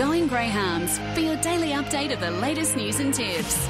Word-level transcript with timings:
Going 0.00 0.28
Greyhounds 0.28 0.98
for 1.12 1.20
your 1.20 1.36
daily 1.42 1.72
update 1.72 2.10
of 2.10 2.20
the 2.20 2.30
latest 2.30 2.74
news 2.74 3.00
and 3.00 3.12
tips. 3.12 3.68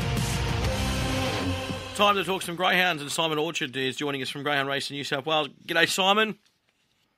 Time 1.96 2.14
to 2.14 2.22
talk 2.22 2.42
some 2.42 2.54
greyhounds, 2.54 3.02
and 3.02 3.10
Simon 3.10 3.36
Orchard 3.36 3.76
is 3.76 3.96
joining 3.96 4.22
us 4.22 4.30
from 4.30 4.44
Greyhound 4.44 4.68
Racing 4.68 4.94
in 4.94 4.98
New 5.00 5.04
South 5.04 5.26
Wales. 5.26 5.48
G'day, 5.66 5.88
Simon. 5.88 6.38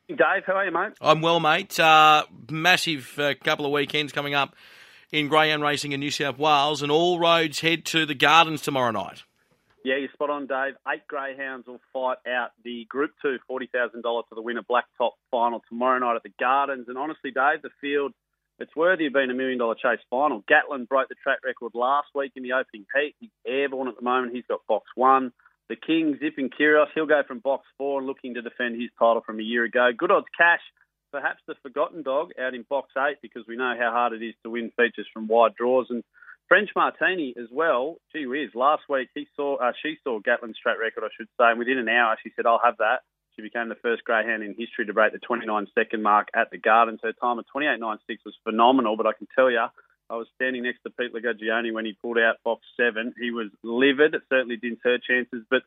Dave, 0.08 0.44
how 0.46 0.54
are 0.54 0.64
you, 0.64 0.70
mate? 0.70 0.94
I'm 0.98 1.20
well, 1.20 1.40
mate. 1.40 1.78
Uh, 1.78 2.24
massive 2.50 3.18
uh, 3.18 3.34
couple 3.44 3.66
of 3.66 3.72
weekends 3.72 4.14
coming 4.14 4.32
up 4.32 4.56
in 5.12 5.28
greyhound 5.28 5.62
racing 5.62 5.92
in 5.92 6.00
New 6.00 6.10
South 6.10 6.38
Wales, 6.38 6.80
and 6.80 6.90
all 6.90 7.18
roads 7.18 7.60
head 7.60 7.84
to 7.84 8.06
the 8.06 8.14
Gardens 8.14 8.62
tomorrow 8.62 8.92
night. 8.92 9.24
Yeah, 9.84 9.96
you're 9.96 10.08
spot 10.14 10.30
on, 10.30 10.46
Dave. 10.46 10.72
Eight 10.90 11.06
greyhounds 11.06 11.66
will 11.66 11.82
fight 11.92 12.16
out 12.26 12.52
the 12.64 12.86
Group 12.86 13.10
Two 13.20 13.36
forty 13.46 13.66
thousand 13.66 14.04
dollars 14.04 14.24
for 14.30 14.36
the 14.36 14.42
winner 14.42 14.62
Blacktop 14.62 15.10
final 15.30 15.60
tomorrow 15.68 15.98
night 15.98 16.16
at 16.16 16.22
the 16.22 16.32
Gardens. 16.40 16.88
And 16.88 16.96
honestly, 16.96 17.30
Dave, 17.30 17.60
the 17.60 17.68
field 17.78 18.14
it's 18.62 18.76
worthy 18.76 19.06
of 19.06 19.12
being 19.12 19.30
a 19.30 19.34
million 19.34 19.58
dollar 19.58 19.74
chase 19.74 20.00
final. 20.08 20.44
Gatlin 20.48 20.84
broke 20.84 21.08
the 21.08 21.16
track 21.22 21.38
record 21.44 21.72
last 21.74 22.08
week 22.14 22.32
in 22.36 22.42
the 22.42 22.52
opening 22.52 22.86
heat. 22.94 23.14
He's 23.20 23.30
airborne 23.46 23.88
at 23.88 23.96
the 23.96 24.02
moment. 24.02 24.34
He's 24.34 24.46
got 24.48 24.60
box 24.68 24.86
one. 24.94 25.32
The 25.68 25.76
King, 25.76 26.18
Zipping 26.20 26.50
Kyrgios, 26.50 26.86
he'll 26.94 27.06
go 27.06 27.22
from 27.26 27.40
box 27.40 27.66
four, 27.78 27.98
and 27.98 28.06
looking 28.06 28.34
to 28.34 28.42
defend 28.42 28.80
his 28.80 28.90
title 28.98 29.22
from 29.24 29.40
a 29.40 29.42
year 29.42 29.64
ago. 29.64 29.90
Good 29.96 30.10
odds 30.10 30.26
cash, 30.36 30.60
perhaps 31.10 31.40
the 31.46 31.54
forgotten 31.62 32.02
dog 32.02 32.30
out 32.40 32.54
in 32.54 32.64
box 32.68 32.90
eight 32.98 33.18
because 33.22 33.44
we 33.46 33.56
know 33.56 33.74
how 33.78 33.90
hard 33.90 34.12
it 34.12 34.24
is 34.24 34.34
to 34.44 34.50
win 34.50 34.70
features 34.76 35.06
from 35.12 35.28
wide 35.28 35.54
draws. 35.54 35.86
And 35.90 36.04
French 36.48 36.70
Martini 36.76 37.34
as 37.38 37.48
well. 37.50 37.96
Gee 38.12 38.26
whiz, 38.26 38.50
last 38.54 38.82
week 38.88 39.08
he 39.14 39.26
saw, 39.36 39.56
uh, 39.56 39.72
she 39.82 39.96
saw 40.04 40.20
Gatlin's 40.20 40.58
track 40.62 40.76
record, 40.80 41.04
I 41.04 41.08
should 41.16 41.28
say, 41.38 41.50
and 41.50 41.58
within 41.58 41.78
an 41.78 41.88
hour 41.88 42.16
she 42.22 42.30
said, 42.36 42.46
"I'll 42.46 42.60
have 42.62 42.78
that." 42.78 43.00
She 43.36 43.42
became 43.42 43.68
the 43.68 43.76
first 43.76 44.04
greyhound 44.04 44.42
in 44.42 44.54
history 44.58 44.86
to 44.86 44.92
break 44.92 45.12
the 45.12 45.18
29 45.18 45.66
second 45.74 46.02
mark 46.02 46.28
at 46.34 46.50
the 46.50 46.58
Gardens. 46.58 47.00
Her 47.02 47.12
time 47.12 47.38
of 47.38 47.46
28.96 47.54 47.98
was 48.24 48.34
phenomenal, 48.44 48.96
but 48.96 49.06
I 49.06 49.12
can 49.12 49.26
tell 49.34 49.50
you, 49.50 49.64
I 50.10 50.16
was 50.16 50.26
standing 50.34 50.64
next 50.64 50.82
to 50.82 50.90
Pete 50.90 51.14
Legagioni 51.14 51.72
when 51.72 51.86
he 51.86 51.94
pulled 51.94 52.18
out 52.18 52.36
box 52.44 52.62
seven. 52.76 53.14
He 53.18 53.30
was 53.30 53.48
livid. 53.62 54.14
It 54.14 54.22
certainly 54.28 54.56
didn't 54.56 54.80
hurt 54.84 55.02
chances. 55.02 55.42
But 55.48 55.62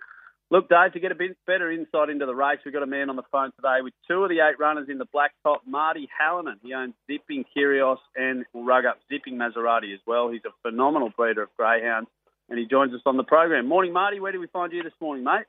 look, 0.51 0.69
Dave, 0.69 0.93
to 0.93 0.99
get 0.99 1.11
a 1.11 1.15
bit 1.15 1.35
better 1.47 1.71
insight 1.71 2.09
into 2.09 2.27
the 2.27 2.35
race, 2.35 2.59
we've 2.63 2.73
got 2.73 2.83
a 2.83 2.87
man 2.87 3.09
on 3.09 3.15
the 3.15 3.23
phone 3.31 3.51
today 3.55 3.79
with 3.81 3.93
two 4.07 4.23
of 4.23 4.29
the 4.29 4.41
eight 4.41 4.59
runners 4.59 4.87
in 4.87 4.99
the 4.99 5.07
black 5.11 5.31
top, 5.41 5.61
Marty 5.65 6.07
Hallinan. 6.21 6.59
He 6.61 6.73
owns 6.75 6.93
Zipping 7.07 7.45
Kyrgios 7.57 7.97
and 8.15 8.45
will 8.53 8.63
rug 8.63 8.85
up 8.85 8.99
Zipping 9.11 9.35
Maserati 9.35 9.93
as 9.93 9.99
well. 10.05 10.29
He's 10.29 10.45
a 10.45 10.53
phenomenal 10.61 11.09
breeder 11.09 11.41
of 11.41 11.49
greyhounds, 11.57 12.09
and 12.47 12.59
he 12.59 12.67
joins 12.67 12.93
us 12.93 13.01
on 13.07 13.17
the 13.17 13.23
program. 13.23 13.67
Morning, 13.67 13.93
Marty. 13.93 14.19
Where 14.19 14.31
do 14.31 14.39
we 14.39 14.47
find 14.47 14.71
you 14.71 14.83
this 14.83 14.93
morning, 15.01 15.23
mate? 15.23 15.45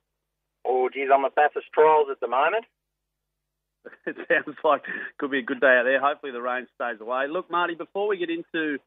Oh, 0.67 0.89
geez, 0.93 1.09
I'm 1.13 1.25
at 1.25 1.35
Bathurst 1.35 1.69
Trials 1.73 2.09
at 2.11 2.21
the 2.21 2.29
moment. 2.29 2.65
it 4.07 4.17
sounds 4.29 4.57
like 4.65 4.83
could 5.19 5.31
be 5.31 5.39
a 5.39 5.43
good 5.43 5.61
day 5.61 5.79
out 5.79 5.85
there. 5.85 6.01
Hopefully 6.01 6.33
the 6.33 6.43
rain 6.43 6.67
stays 6.75 7.01
away. 7.01 7.27
Look, 7.31 7.51
Marty, 7.51 7.75
before 7.75 8.09
we 8.09 8.19
get 8.19 8.31
into 8.31 8.79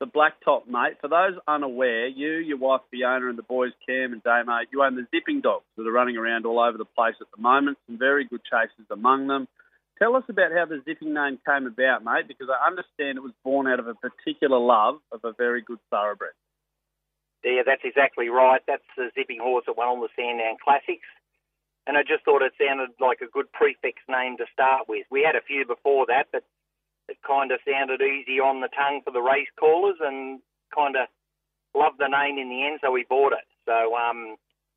the 0.00 0.06
blacktop, 0.06 0.66
mate, 0.68 0.98
for 1.00 1.08
those 1.08 1.38
unaware, 1.46 2.06
you, 2.06 2.34
your 2.34 2.58
wife 2.58 2.82
Fiona, 2.90 3.28
and 3.28 3.38
the 3.38 3.42
boys 3.42 3.72
Cam 3.86 4.12
and 4.12 4.22
Damo, 4.22 4.60
you 4.72 4.82
own 4.82 4.96
the 4.96 5.06
zipping 5.14 5.40
dogs 5.40 5.64
that 5.76 5.86
are 5.86 5.92
running 5.92 6.16
around 6.16 6.46
all 6.46 6.60
over 6.60 6.78
the 6.78 6.84
place 6.84 7.14
at 7.20 7.26
the 7.34 7.42
moment. 7.42 7.78
Some 7.86 7.98
very 7.98 8.24
good 8.24 8.42
chases 8.44 8.86
among 8.90 9.26
them. 9.26 9.48
Tell 9.98 10.16
us 10.16 10.24
about 10.28 10.50
how 10.50 10.66
the 10.66 10.82
zipping 10.84 11.14
name 11.14 11.38
came 11.46 11.66
about, 11.66 12.04
mate, 12.04 12.26
because 12.26 12.48
I 12.50 12.66
understand 12.66 13.16
it 13.16 13.22
was 13.22 13.34
born 13.44 13.68
out 13.68 13.78
of 13.78 13.86
a 13.86 13.94
particular 13.94 14.58
love 14.58 14.98
of 15.12 15.20
a 15.22 15.32
very 15.32 15.62
good 15.62 15.78
thoroughbred. 15.90 16.34
Yeah, 17.44 17.62
that's 17.64 17.82
exactly 17.84 18.28
right. 18.28 18.60
That's 18.66 18.82
the 18.96 19.10
zipping 19.14 19.38
horse 19.40 19.64
that 19.66 19.76
won 19.76 19.86
all 19.86 20.00
the 20.00 20.08
Sandown 20.16 20.56
Classics 20.64 21.06
and 21.86 21.96
I 21.96 22.02
just 22.02 22.24
thought 22.24 22.42
it 22.42 22.52
sounded 22.56 22.90
like 23.00 23.20
a 23.20 23.30
good 23.30 23.52
prefix 23.52 24.00
name 24.08 24.36
to 24.38 24.46
start 24.52 24.88
with. 24.88 25.06
We 25.10 25.22
had 25.22 25.36
a 25.36 25.44
few 25.44 25.66
before 25.66 26.06
that, 26.08 26.28
but 26.32 26.44
it 27.08 27.18
kind 27.26 27.52
of 27.52 27.60
sounded 27.68 28.00
easy 28.00 28.40
on 28.40 28.60
the 28.60 28.72
tongue 28.72 29.02
for 29.04 29.10
the 29.10 29.20
race 29.20 29.52
callers, 29.58 29.96
and 30.00 30.40
kind 30.74 30.96
of 30.96 31.08
loved 31.74 31.98
the 31.98 32.08
name 32.08 32.38
in 32.38 32.48
the 32.48 32.66
end, 32.66 32.80
so 32.82 32.90
we 32.90 33.04
bought 33.08 33.32
it. 33.32 33.44
So 33.66 33.94
um, 33.94 34.36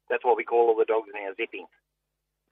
that's 0.09 0.25
what 0.25 0.37
we 0.37 0.43
call 0.43 0.69
all 0.69 0.75
the 0.75 0.85
dogs 0.85 1.09
now, 1.13 1.31
zipping. 1.37 1.65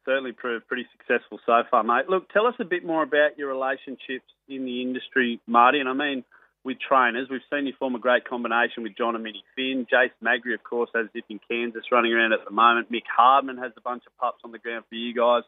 Certainly 0.06 0.34
proved 0.34 0.68
pretty 0.68 0.86
successful 0.96 1.40
so 1.46 1.64
far, 1.70 1.84
mate. 1.84 2.10
Look, 2.10 2.30
tell 2.30 2.46
us 2.46 2.54
a 2.60 2.66
bit 2.66 2.86
more 2.86 3.04
about 3.04 3.38
your 3.38 3.50
relationships 3.50 4.30
in 4.48 4.66
the 4.66 4.82
industry, 4.82 5.42
Marty. 5.48 5.80
And 5.80 5.90
I 5.90 5.94
mean, 5.94 6.24
with 6.66 6.78
trainers. 6.82 7.28
We've 7.30 7.46
seen 7.54 7.68
you 7.68 7.74
form 7.78 7.96
a 7.96 8.00
great 8.00 8.28
combination 8.28 8.82
with 8.84 8.98
John 8.98 9.14
and 9.14 9.24
Minnie 9.24 9.46
Finn. 9.56 9.86
Jace 9.86 10.12
Magri, 10.22 10.56
of 10.56 10.64
course, 10.64 10.90
has 10.96 11.06
Zipping 11.14 11.40
Kansas 11.50 11.84
running 11.92 12.12
around 12.12 12.34
at 12.34 12.44
the 12.44 12.52
moment. 12.52 12.92
Mick 12.92 13.06
Hardman 13.16 13.58
has 13.58 13.72
a 13.78 13.82
bunch 13.82 14.04
of 14.08 14.18
pups 14.18 14.42
on 14.44 14.52
the 14.52 14.58
ground 14.58 14.84
for 14.90 14.96
you 14.96 15.14
guys. 15.14 15.44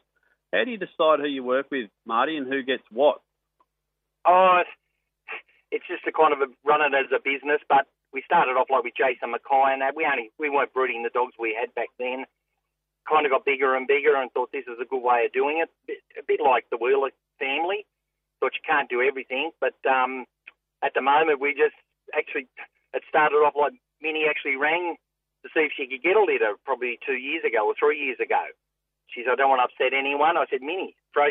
How 0.54 0.64
do 0.64 0.70
you 0.70 0.78
decide 0.78 1.18
who 1.20 1.26
you 1.26 1.42
work 1.42 1.66
with, 1.70 1.90
Marty, 2.06 2.36
and 2.36 2.46
who 2.46 2.62
gets 2.62 2.84
what? 2.90 3.20
Oh, 4.24 4.62
it's 5.70 5.84
just 5.86 6.06
a 6.06 6.12
kind 6.12 6.32
of 6.32 6.40
a 6.40 6.48
run 6.64 6.80
it 6.80 6.96
as 6.96 7.10
a 7.12 7.20
business, 7.20 7.60
but 7.68 7.86
we 8.12 8.22
started 8.24 8.52
off 8.52 8.70
like 8.70 8.84
with 8.84 8.96
Jason 8.96 9.32
Mackay 9.32 9.74
and 9.74 9.82
that. 9.82 9.96
We 9.96 10.06
only 10.06 10.30
we 10.38 10.48
weren't 10.48 10.72
breeding 10.72 11.02
the 11.02 11.12
dogs 11.12 11.34
we 11.38 11.56
had 11.58 11.74
back 11.74 11.88
then. 11.98 12.24
Kind 13.08 13.26
of 13.26 13.32
got 13.32 13.44
bigger 13.44 13.74
and 13.74 13.86
bigger 13.86 14.16
and 14.16 14.30
thought 14.32 14.52
this 14.52 14.68
is 14.68 14.78
a 14.80 14.88
good 14.88 15.02
way 15.02 15.26
of 15.26 15.32
doing 15.32 15.60
it. 15.60 15.68
A 16.18 16.22
bit 16.26 16.40
like 16.40 16.64
the 16.70 16.78
Wheeler 16.78 17.10
family. 17.38 17.84
Thought 18.40 18.54
you 18.54 18.64
can't 18.64 18.88
do 18.88 19.02
everything, 19.02 19.50
but 19.60 19.74
um, 19.88 20.24
at 20.82 20.94
the 20.94 21.02
moment, 21.02 21.40
we 21.40 21.54
just 21.54 21.76
actually, 22.14 22.48
it 22.94 23.02
started 23.08 23.36
off 23.42 23.54
like 23.58 23.74
Minnie 24.00 24.26
actually 24.28 24.56
rang 24.56 24.96
to 25.42 25.48
see 25.54 25.66
if 25.66 25.72
she 25.76 25.86
could 25.86 26.02
get 26.02 26.16
a 26.16 26.22
litter 26.22 26.54
probably 26.64 26.98
two 27.04 27.18
years 27.18 27.44
ago 27.46 27.66
or 27.66 27.74
three 27.78 27.98
years 27.98 28.18
ago. 28.22 28.42
She 29.08 29.22
said, 29.24 29.32
I 29.32 29.36
don't 29.36 29.50
want 29.50 29.62
to 29.64 29.70
upset 29.70 29.96
anyone. 29.96 30.36
I 30.36 30.46
said, 30.50 30.60
Minnie, 30.62 30.94
throw, 31.14 31.30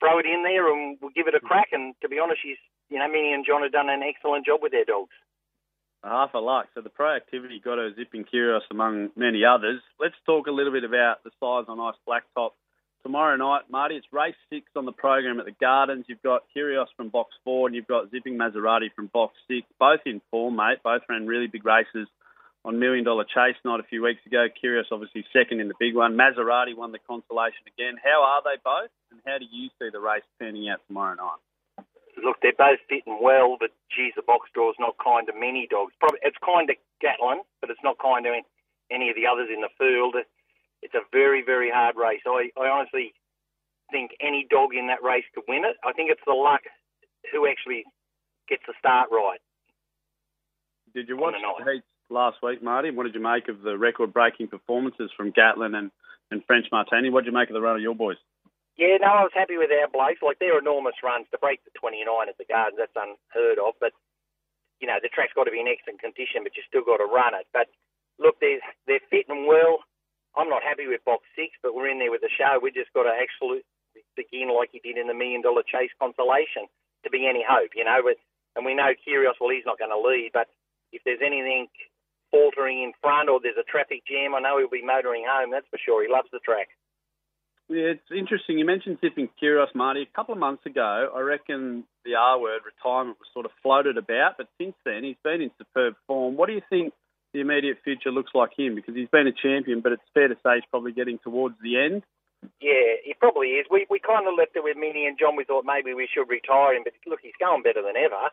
throw 0.00 0.18
it 0.18 0.26
in 0.26 0.42
there 0.44 0.70
and 0.70 0.98
we'll 1.00 1.14
give 1.16 1.26
it 1.26 1.34
a 1.34 1.40
crack. 1.40 1.68
And 1.72 1.94
to 2.00 2.08
be 2.08 2.18
honest, 2.18 2.40
she's, 2.42 2.60
you 2.88 2.98
know, 2.98 3.08
Minnie 3.08 3.32
and 3.32 3.44
John 3.44 3.62
have 3.62 3.72
done 3.72 3.88
an 3.88 4.02
excellent 4.02 4.46
job 4.46 4.60
with 4.62 4.72
their 4.72 4.84
dogs. 4.84 5.14
Half 6.04 6.34
a 6.34 6.38
luck. 6.38 6.68
So 6.74 6.82
the 6.82 6.92
proactivity 6.92 7.62
got 7.62 7.78
her 7.78 7.90
zipping 7.96 8.24
Kyrgios 8.24 8.68
among 8.70 9.10
many 9.16 9.44
others. 9.44 9.80
Let's 9.98 10.14
talk 10.24 10.46
a 10.46 10.54
little 10.54 10.72
bit 10.72 10.84
about 10.84 11.24
the 11.24 11.30
size 11.40 11.66
on 11.66 11.80
ice 11.80 11.98
blacktop 12.06 12.50
tomorrow 13.06 13.36
night, 13.36 13.62
Marty. 13.70 13.94
It's 13.94 14.06
race 14.10 14.34
six 14.50 14.66
on 14.74 14.84
the 14.84 14.90
program 14.90 15.38
at 15.38 15.46
the 15.46 15.54
Gardens. 15.60 16.06
You've 16.08 16.26
got 16.26 16.42
Kyrgios 16.50 16.90
from 16.96 17.08
box 17.08 17.30
four, 17.44 17.68
and 17.68 17.76
you've 17.76 17.86
got 17.86 18.10
Zipping 18.10 18.36
Maserati 18.36 18.90
from 18.96 19.06
box 19.06 19.36
six. 19.46 19.62
Both 19.78 20.00
in 20.06 20.20
form, 20.32 20.56
mate. 20.56 20.82
Both 20.82 21.02
ran 21.08 21.24
really 21.24 21.46
big 21.46 21.64
races 21.64 22.08
on 22.64 22.80
Million 22.80 23.04
Dollar 23.04 23.22
Chase 23.22 23.54
night 23.64 23.78
a 23.78 23.86
few 23.86 24.02
weeks 24.02 24.26
ago. 24.26 24.48
Kyrgios 24.50 24.90
obviously 24.90 25.24
second 25.32 25.60
in 25.60 25.68
the 25.68 25.78
big 25.78 25.94
one. 25.94 26.18
Maserati 26.18 26.76
won 26.76 26.90
the 26.90 26.98
consolation 26.98 27.62
again. 27.70 27.94
How 28.02 28.26
are 28.26 28.42
they 28.42 28.58
both, 28.58 28.90
and 29.12 29.20
how 29.24 29.38
do 29.38 29.46
you 29.46 29.70
see 29.78 29.86
the 29.92 30.00
race 30.00 30.26
turning 30.42 30.68
out 30.68 30.80
tomorrow 30.88 31.14
night? 31.14 31.86
Look, 32.18 32.42
they're 32.42 32.58
both 32.58 32.82
fitting 32.90 33.22
well, 33.22 33.54
but 33.54 33.70
geez, 33.94 34.14
the 34.16 34.26
box 34.26 34.50
draw 34.52 34.70
is 34.70 34.82
not 34.82 34.98
kind 34.98 35.28
to 35.28 35.32
many 35.32 35.68
dogs. 35.70 35.94
Probably 36.00 36.18
it's 36.26 36.42
kind 36.42 36.66
to 36.66 36.74
Gatlin, 37.00 37.46
but 37.60 37.70
it's 37.70 37.86
not 37.86 38.02
kind 38.02 38.26
to 38.26 38.34
any 38.90 39.10
of 39.10 39.14
the 39.14 39.30
others 39.30 39.46
in 39.46 39.62
the 39.62 39.70
field 39.78 40.16
it's 40.82 40.94
a 40.94 41.04
very, 41.12 41.42
very 41.44 41.70
hard 41.70 41.96
race. 41.96 42.20
I, 42.26 42.50
I 42.58 42.68
honestly 42.68 43.12
think 43.90 44.12
any 44.20 44.46
dog 44.50 44.74
in 44.74 44.88
that 44.88 45.02
race 45.02 45.24
could 45.34 45.44
win 45.48 45.64
it. 45.64 45.76
I 45.84 45.92
think 45.92 46.10
it's 46.10 46.24
the 46.26 46.34
luck 46.34 46.62
who 47.32 47.46
actually 47.46 47.84
gets 48.48 48.62
the 48.66 48.74
start 48.78 49.08
right. 49.10 49.40
Did 50.94 51.08
you 51.08 51.16
watch 51.16 51.34
the 51.36 51.72
heats 51.72 51.86
last 52.08 52.38
week, 52.42 52.62
Marty? 52.62 52.90
What 52.90 53.04
did 53.04 53.14
you 53.14 53.22
make 53.22 53.48
of 53.48 53.62
the 53.62 53.76
record-breaking 53.76 54.48
performances 54.48 55.10
from 55.16 55.30
Gatlin 55.30 55.74
and, 55.74 55.90
and 56.30 56.42
French 56.46 56.66
Martini? 56.72 57.10
What 57.10 57.24
did 57.24 57.32
you 57.32 57.36
make 57.36 57.50
of 57.50 57.54
the 57.54 57.60
run 57.60 57.76
of 57.76 57.82
your 57.82 57.94
boys? 57.94 58.16
Yeah, 58.76 59.00
no, 59.00 59.08
I 59.08 59.24
was 59.24 59.32
happy 59.34 59.56
with 59.56 59.72
our 59.72 59.88
blokes. 59.88 60.20
Like, 60.20 60.38
they're 60.38 60.60
enormous 60.60 61.00
runs. 61.02 61.26
To 61.32 61.40
break 61.40 61.64
the 61.64 61.72
29 61.80 62.06
at 62.28 62.36
the 62.36 62.44
Gardens, 62.44 62.78
that's 62.78 62.92
unheard 62.94 63.58
of. 63.58 63.74
But, 63.80 63.92
you 64.80 64.86
know, 64.86 65.00
the 65.00 65.08
track's 65.08 65.32
got 65.32 65.48
to 65.48 65.54
be 65.54 65.64
in 65.64 65.68
excellent 65.68 66.04
condition, 66.04 66.44
but 66.44 66.54
you 66.54 66.62
still 66.68 66.84
got 66.84 67.00
to 67.00 67.08
run 67.08 67.32
it. 67.32 67.48
But, 67.56 67.72
look, 68.20 68.36
they're, 68.38 68.60
they're 68.86 69.04
fitting 69.08 69.48
well. 69.48 69.65
Happy 70.76 70.92
with 70.92 71.00
box 71.08 71.24
six, 71.32 71.56
but 71.64 71.72
we're 71.72 71.88
in 71.88 71.96
there 71.98 72.12
with 72.12 72.20
the 72.20 72.28
show. 72.28 72.60
We 72.60 72.68
just 72.68 72.92
got 72.92 73.08
to 73.08 73.14
actually 73.16 73.64
begin 74.12 74.52
like 74.52 74.76
he 74.76 74.80
did 74.84 75.00
in 75.00 75.08
the 75.08 75.16
million 75.16 75.40
dollar 75.40 75.64
chase 75.64 75.88
consolation 75.96 76.68
to 77.00 77.08
be 77.08 77.24
any 77.24 77.40
hope, 77.40 77.72
you 77.72 77.80
know. 77.80 78.04
But, 78.04 78.20
and 78.52 78.68
we 78.68 78.76
know 78.76 78.92
Kyrgios, 78.92 79.40
well, 79.40 79.48
he's 79.48 79.64
not 79.64 79.80
going 79.80 79.88
to 79.88 79.96
lead, 79.96 80.36
but 80.36 80.52
if 80.92 81.00
there's 81.08 81.24
anything 81.24 81.72
faltering 82.28 82.84
in 82.84 82.92
front 83.00 83.32
or 83.32 83.40
there's 83.40 83.56
a 83.56 83.64
traffic 83.64 84.04
jam, 84.04 84.36
I 84.36 84.44
know 84.44 84.60
he'll 84.60 84.68
be 84.68 84.84
motoring 84.84 85.24
home. 85.24 85.48
That's 85.48 85.68
for 85.72 85.80
sure. 85.80 86.04
He 86.04 86.12
loves 86.12 86.28
the 86.28 86.44
track. 86.44 86.68
Yeah, 87.72 87.96
it's 87.96 88.12
interesting. 88.12 88.58
You 88.60 88.68
mentioned 88.68 88.98
Zipping 89.00 89.32
Kyrgios, 89.40 89.72
Marty. 89.74 90.02
A 90.02 90.12
couple 90.14 90.34
of 90.34 90.38
months 90.38 90.66
ago, 90.66 91.08
I 91.08 91.20
reckon 91.20 91.84
the 92.04 92.20
R 92.20 92.38
word, 92.38 92.60
retirement, 92.68 93.16
was 93.16 93.32
sort 93.32 93.48
of 93.48 93.52
floated 93.62 93.96
about, 93.96 94.36
but 94.36 94.52
since 94.60 94.76
then, 94.84 95.04
he's 95.04 95.16
been 95.24 95.40
in 95.40 95.50
superb 95.56 95.94
form. 96.06 96.36
What 96.36 96.48
do 96.48 96.52
you 96.52 96.62
think 96.68 96.92
the 97.32 97.40
immediate 97.40 97.78
future 97.84 98.10
looks 98.10 98.32
like 98.34 98.50
him 98.56 98.74
because 98.74 98.94
he's 98.94 99.08
been 99.08 99.26
a 99.26 99.32
champion, 99.32 99.80
but 99.80 99.92
it's 99.92 100.02
fair 100.14 100.28
to 100.28 100.36
say 100.42 100.56
he's 100.56 100.70
probably 100.70 100.92
getting 100.92 101.18
towards 101.18 101.56
the 101.62 101.76
end. 101.78 102.02
Yeah, 102.60 103.00
he 103.04 103.14
probably 103.18 103.58
is. 103.58 103.66
We 103.70 103.86
we 103.90 103.98
kind 103.98 104.28
of 104.28 104.34
left 104.38 104.56
it 104.56 104.64
with 104.64 104.76
Minnie 104.76 105.06
and 105.06 105.18
John. 105.18 105.36
We 105.36 105.44
thought 105.44 105.64
maybe 105.64 105.94
we 105.94 106.08
should 106.08 106.28
retire 106.28 106.74
him, 106.74 106.84
but 106.84 106.92
look, 107.06 107.20
he's 107.22 107.36
going 107.40 107.62
better 107.62 107.82
than 107.82 107.96
ever. 107.96 108.30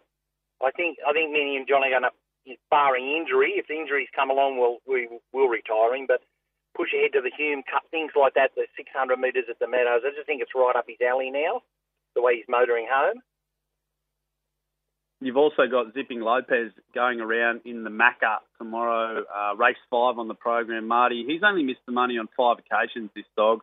I 0.62 0.72
think 0.72 0.98
I 1.08 1.14
think 1.14 1.32
Minnie 1.32 1.58
and 1.58 1.68
John 1.68 1.84
are 1.84 1.90
going 1.90 2.08
to, 2.08 2.14
barring 2.70 3.08
injury, 3.08 3.56
if 3.56 3.72
injuries 3.72 4.12
come 4.16 4.30
along, 4.30 4.60
we'll 4.60 4.80
we 4.86 5.08
will 5.32 5.48
retire 5.48 5.96
him. 5.96 6.06
But 6.06 6.22
push 6.76 6.94
ahead 6.94 7.14
to 7.14 7.22
the 7.22 7.34
Hume 7.36 7.64
Cup, 7.64 7.84
things 7.90 8.12
like 8.16 8.34
that, 8.34 8.52
the 8.56 8.68
600 8.76 9.18
metres 9.18 9.46
at 9.50 9.60
the 9.60 9.68
Meadows. 9.68 10.02
I 10.06 10.12
just 10.14 10.28
think 10.28 10.42
it's 10.42 10.56
right 10.56 10.76
up 10.76 10.86
his 10.88 11.02
alley 11.02 11.32
now, 11.32 11.62
the 12.16 12.22
way 12.22 12.36
he's 12.36 12.50
motoring 12.50 12.88
home. 12.90 13.22
You've 15.24 15.38
also 15.38 15.68
got 15.72 15.94
Zipping 15.94 16.20
Lopez 16.20 16.72
going 16.94 17.22
around 17.22 17.62
in 17.64 17.86
the 17.86 17.90
Macca 17.90 18.44
tomorrow, 18.58 19.24
uh, 19.24 19.56
race 19.56 19.80
five 19.90 20.20
on 20.20 20.28
the 20.28 20.34
program. 20.34 20.86
Marty, 20.86 21.24
he's 21.26 21.44
only 21.48 21.64
missed 21.64 21.86
the 21.86 21.94
money 21.94 22.18
on 22.18 22.28
five 22.36 22.58
occasions, 22.60 23.10
this 23.16 23.24
dog. 23.38 23.62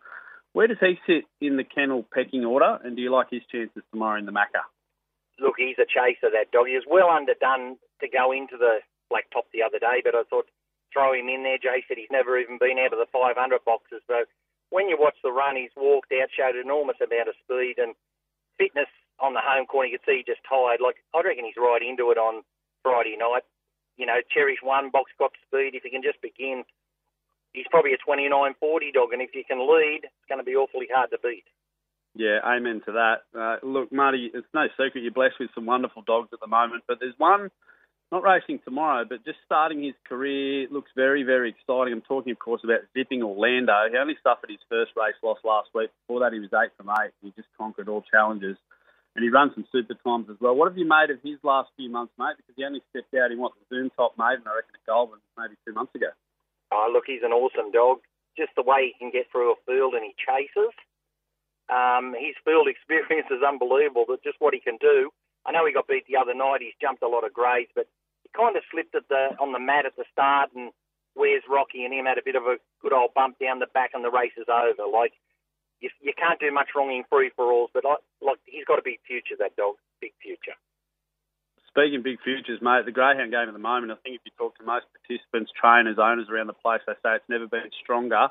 Where 0.54 0.66
does 0.66 0.78
he 0.80 0.96
sit 1.06 1.24
in 1.38 1.58
the 1.58 1.64
kennel 1.64 2.06
pecking 2.14 2.46
order, 2.46 2.78
and 2.82 2.96
do 2.96 3.02
you 3.02 3.12
like 3.12 3.28
his 3.28 3.42
chances 3.52 3.82
tomorrow 3.92 4.18
in 4.18 4.24
the 4.24 4.32
Macca? 4.32 4.64
Look, 5.38 5.56
he's 5.58 5.76
a 5.76 5.84
chaser, 5.84 6.32
that 6.32 6.50
dog. 6.50 6.66
He 6.66 6.80
was 6.80 6.88
well 6.88 7.10
underdone 7.10 7.76
to 8.00 8.08
go 8.08 8.32
into 8.32 8.56
the 8.56 8.80
black 9.10 9.28
top 9.30 9.44
the 9.52 9.62
other 9.62 9.78
day, 9.78 10.00
but 10.02 10.14
I 10.14 10.24
thought 10.30 10.48
throw 10.94 11.12
him 11.12 11.28
in 11.28 11.42
there. 11.44 11.60
Jay 11.60 11.84
said 11.86 11.98
he's 12.00 12.10
never 12.10 12.38
even 12.38 12.56
been 12.56 12.80
out 12.80 12.96
of 12.96 12.98
the 12.98 13.12
500 13.12 13.36
boxes. 13.68 14.00
So 14.08 14.24
when 14.70 14.88
you 14.88 14.96
watch 14.98 15.20
the 15.22 15.30
run, 15.30 15.56
he's 15.56 15.76
walked 15.76 16.12
out, 16.16 16.32
showed 16.32 16.56
an 16.56 16.64
enormous 16.64 17.04
amount 17.04 17.28
of 17.28 17.36
speed 17.44 17.76
and 17.76 17.92
fitness 18.56 18.88
on 19.20 19.34
the 19.34 19.44
home 19.44 19.66
corner. 19.66 19.88
You 19.88 19.98
could 19.98 20.06
see 20.06 20.24
he 20.24 20.24
just 20.26 20.44
tired. 20.48 20.80
Like 20.82 20.96
I 21.14 21.20
reckon 21.20 21.44
he's 21.44 21.60
right 21.60 21.82
into 21.82 22.10
it 22.10 22.18
on 22.18 22.42
Friday 22.82 23.16
night. 23.16 23.44
You 23.96 24.06
know, 24.06 24.20
Cherish 24.32 24.60
one 24.62 24.90
box 24.90 25.12
got 25.18 25.32
speed. 25.46 25.76
If 25.76 25.84
he 25.84 25.90
can 25.90 26.02
just 26.02 26.20
begin, 26.22 26.64
he's 27.52 27.68
probably 27.70 27.92
a 27.92 28.00
29-40 28.00 28.94
dog, 28.94 29.12
and 29.12 29.20
if 29.20 29.34
you 29.34 29.44
can 29.44 29.60
lead, 29.60 30.08
it's 30.08 30.28
going 30.28 30.40
to 30.40 30.44
be 30.44 30.56
awfully 30.56 30.88
hard 30.92 31.10
to 31.10 31.18
beat. 31.22 31.44
Yeah, 32.14 32.40
amen 32.44 32.82
to 32.86 32.92
that. 32.92 33.22
Uh, 33.36 33.56
look, 33.62 33.92
Marty, 33.92 34.30
it's 34.32 34.48
no 34.54 34.66
secret 34.74 35.02
you're 35.02 35.12
blessed 35.12 35.38
with 35.38 35.50
some 35.54 35.66
wonderful 35.66 36.02
dogs 36.02 36.30
at 36.32 36.40
the 36.40 36.48
moment, 36.48 36.84
but 36.88 36.98
there's 36.98 37.14
one 37.18 37.50
not 38.10 38.24
racing 38.24 38.58
tomorrow, 38.64 39.04
but 39.08 39.24
just 39.24 39.38
starting 39.46 39.84
his 39.84 39.94
career 40.08 40.66
looks 40.70 40.90
very, 40.96 41.22
very 41.22 41.50
exciting. 41.50 41.92
I'm 41.92 42.00
talking, 42.02 42.32
of 42.32 42.38
course, 42.40 42.60
about 42.64 42.80
Zipping 42.92 43.22
Orlando. 43.22 43.86
He 43.90 43.96
only 43.96 44.16
suffered 44.22 44.50
his 44.50 44.58
first 44.68 44.92
race 44.96 45.14
loss 45.22 45.38
last 45.44 45.68
week. 45.74 45.90
Before 46.02 46.20
that, 46.20 46.32
he 46.32 46.40
was 46.40 46.50
eight 46.52 46.72
from 46.76 46.90
eight. 47.00 47.12
He 47.22 47.32
just 47.36 47.48
conquered 47.56 47.88
all 47.88 48.02
challenges. 48.10 48.56
And 49.20 49.28
he 49.28 49.36
runs 49.36 49.52
some 49.52 49.68
super 49.68 49.92
times 50.00 50.32
as 50.32 50.40
well. 50.40 50.56
What 50.56 50.72
have 50.72 50.80
you 50.80 50.88
made 50.88 51.12
of 51.12 51.20
his 51.20 51.36
last 51.44 51.68
few 51.76 51.92
months, 51.92 52.16
mate? 52.16 52.40
Because 52.40 52.56
he 52.56 52.64
only 52.64 52.80
stepped 52.88 53.12
out 53.12 53.28
in 53.28 53.36
what 53.36 53.52
the 53.52 53.68
Zoom 53.68 53.92
top 53.92 54.16
maiden, 54.16 54.48
I 54.48 54.56
reckon, 54.56 54.72
at 54.72 54.88
Goulburn 54.88 55.20
maybe 55.36 55.60
two 55.60 55.76
months 55.76 55.92
ago. 55.92 56.08
Oh, 56.72 56.88
look, 56.88 57.04
he's 57.04 57.20
an 57.20 57.36
awesome 57.36 57.68
dog. 57.68 58.00
Just 58.32 58.56
the 58.56 58.64
way 58.64 58.88
he 58.88 58.96
can 58.96 59.12
get 59.12 59.28
through 59.28 59.52
a 59.52 59.60
field 59.68 59.92
and 59.92 60.08
he 60.08 60.16
chases. 60.16 60.72
Um, 61.68 62.16
his 62.16 62.32
field 62.48 62.64
experience 62.72 63.28
is 63.28 63.44
unbelievable, 63.44 64.08
but 64.08 64.24
just 64.24 64.40
what 64.40 64.56
he 64.56 64.60
can 64.64 64.80
do. 64.80 65.12
I 65.44 65.52
know 65.52 65.68
he 65.68 65.76
got 65.76 65.84
beat 65.84 66.08
the 66.08 66.16
other 66.16 66.32
night. 66.32 66.64
He's 66.64 66.80
jumped 66.80 67.04
a 67.04 67.12
lot 67.12 67.28
of 67.28 67.36
grades, 67.36 67.76
but 67.76 67.92
he 68.24 68.32
kind 68.32 68.56
of 68.56 68.64
slipped 68.72 68.96
at 68.96 69.04
the 69.12 69.36
on 69.36 69.52
the 69.52 69.60
mat 69.60 69.84
at 69.84 70.00
the 70.00 70.08
start, 70.08 70.48
and 70.56 70.72
where's 71.12 71.44
Rocky 71.44 71.84
and 71.84 71.92
him 71.92 72.08
had 72.08 72.16
a 72.16 72.24
bit 72.24 72.40
of 72.40 72.48
a 72.48 72.56
good 72.80 72.96
old 72.96 73.12
bump 73.12 73.36
down 73.36 73.60
the 73.60 73.68
back, 73.68 73.92
and 73.92 74.00
the 74.00 74.12
race 74.12 74.36
is 74.40 74.48
over. 74.48 74.88
Like 74.88 75.12
you, 75.80 75.90
you 76.00 76.12
can't 76.16 76.38
do 76.38 76.52
much 76.52 76.68
wrong 76.76 76.92
in 76.92 77.04
free 77.08 77.30
for 77.34 77.50
alls, 77.50 77.70
but 77.72 77.84
like, 77.84 77.98
like 78.20 78.38
he's 78.46 78.64
got 78.64 78.78
a 78.78 78.84
big 78.84 79.00
future. 79.06 79.36
That 79.38 79.56
dog, 79.56 79.76
big 80.00 80.12
future. 80.22 80.56
Speaking 81.68 82.02
big 82.02 82.18
futures, 82.22 82.60
mate, 82.60 82.84
the 82.84 82.92
greyhound 82.92 83.30
game 83.30 83.48
at 83.48 83.52
the 83.54 83.62
moment. 83.62 83.92
I 83.92 83.96
think 84.02 84.16
if 84.16 84.22
you 84.24 84.32
talk 84.36 84.58
to 84.58 84.64
most 84.64 84.86
participants, 84.90 85.52
trainers, 85.54 85.98
owners 86.02 86.26
around 86.28 86.48
the 86.48 86.58
place, 86.58 86.82
they 86.86 86.94
say 86.98 87.14
it's 87.14 87.28
never 87.28 87.46
been 87.46 87.70
stronger. 87.82 88.28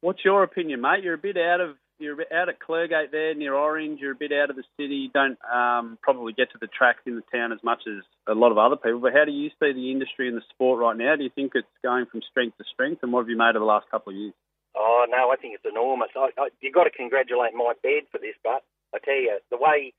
What's 0.00 0.24
your 0.24 0.42
opinion, 0.42 0.80
mate? 0.80 1.02
You're 1.02 1.18
a 1.18 1.18
bit 1.18 1.36
out 1.36 1.60
of 1.60 1.76
you're 2.00 2.16
out 2.32 2.48
at 2.48 2.58
Clergate 2.60 3.12
there 3.12 3.34
near 3.34 3.54
Orange. 3.54 4.00
You're 4.00 4.12
a 4.12 4.16
bit 4.16 4.32
out 4.32 4.48
of 4.48 4.56
the 4.56 4.64
city. 4.78 5.10
Don't 5.12 5.38
um, 5.44 5.98
probably 6.00 6.32
get 6.32 6.50
to 6.52 6.58
the 6.58 6.66
tracks 6.66 7.02
in 7.06 7.14
the 7.14 7.22
town 7.30 7.52
as 7.52 7.58
much 7.62 7.82
as 7.86 8.02
a 8.26 8.32
lot 8.32 8.52
of 8.52 8.58
other 8.58 8.76
people. 8.76 9.00
But 9.00 9.12
how 9.12 9.26
do 9.26 9.32
you 9.32 9.50
see 9.60 9.72
the 9.72 9.92
industry 9.92 10.26
and 10.26 10.36
the 10.36 10.42
sport 10.48 10.80
right 10.80 10.96
now? 10.96 11.16
Do 11.16 11.24
you 11.24 11.30
think 11.34 11.52
it's 11.54 11.68
going 11.82 12.06
from 12.06 12.22
strength 12.30 12.56
to 12.56 12.64
strength? 12.72 13.02
And 13.02 13.12
what 13.12 13.20
have 13.20 13.28
you 13.28 13.36
made 13.36 13.54
of 13.54 13.60
the 13.60 13.66
last 13.66 13.90
couple 13.90 14.12
of 14.12 14.16
years? 14.16 14.32
Oh 14.76 15.06
no, 15.08 15.30
I 15.30 15.36
think 15.36 15.54
it's 15.54 15.68
enormous. 15.68 16.10
I, 16.14 16.30
I, 16.38 16.48
you've 16.60 16.74
got 16.74 16.84
to 16.84 16.90
congratulate 16.90 17.54
my 17.54 17.72
bed 17.82 18.06
for 18.10 18.18
this, 18.18 18.36
but 18.42 18.62
I 18.94 18.98
tell 19.02 19.18
you, 19.18 19.38
the 19.50 19.58
way 19.58 19.92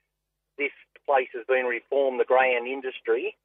this 0.57 0.71
place 1.05 1.29
has 1.35 1.45
been 1.47 1.65
reformed, 1.65 2.19
the 2.19 2.25
greyhound 2.25 2.67
industry, 2.67 3.35